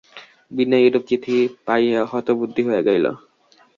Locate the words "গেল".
2.87-3.05